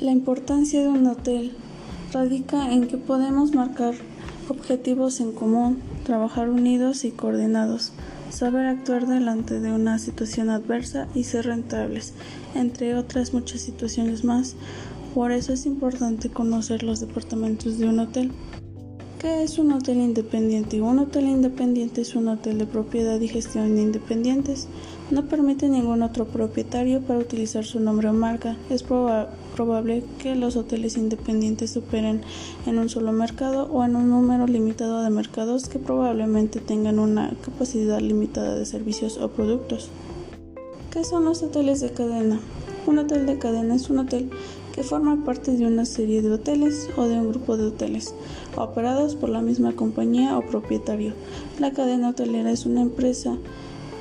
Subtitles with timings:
[0.00, 1.52] La importancia de un hotel
[2.10, 3.92] radica en que podemos marcar
[4.48, 7.92] objetivos en común, trabajar unidos y coordinados,
[8.30, 12.14] saber actuar delante de una situación adversa y ser rentables,
[12.54, 14.56] entre otras muchas situaciones más.
[15.14, 18.32] Por eso es importante conocer los departamentos de un hotel.
[19.20, 20.80] ¿Qué es un hotel independiente?
[20.80, 24.66] Un hotel independiente es un hotel de propiedad y gestión independientes.
[25.10, 28.56] No permite ningún otro propietario para utilizar su nombre o marca.
[28.70, 32.22] Es probable que los hoteles independientes operen
[32.64, 37.34] en un solo mercado o en un número limitado de mercados que probablemente tengan una
[37.44, 39.90] capacidad limitada de servicios o productos.
[40.90, 42.40] ¿Qué son los hoteles de cadena?
[42.90, 44.28] Un hotel de cadena es un hotel
[44.74, 48.16] que forma parte de una serie de hoteles o de un grupo de hoteles
[48.56, 51.12] operados por la misma compañía o propietario.
[51.60, 53.38] La cadena hotelera es una empresa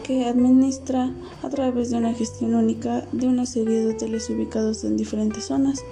[0.02, 4.98] que administra a través de una gestión única de una serie de hoteles ubicados en
[4.98, 5.84] diferentes zonas.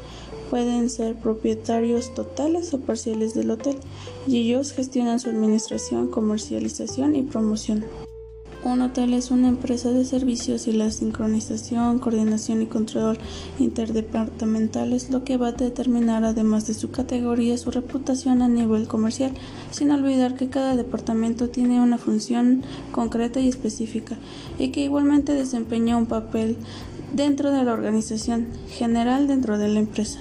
[0.50, 3.78] Pueden ser propietarios totales o parciales del hotel
[4.26, 7.86] y ellos gestionan su administración, comercialización y promoción.
[8.64, 13.20] Un hotel es una empresa de servicios y la sincronización, coordinación y control
[13.60, 18.88] interdepartamental es lo que va a determinar, además de su categoría, su reputación a nivel
[18.88, 19.32] comercial,
[19.70, 24.18] sin olvidar que cada departamento tiene una función concreta y específica
[24.58, 26.58] y que igualmente desempeña un papel
[27.14, 30.20] dentro de la organización general dentro de la empresa.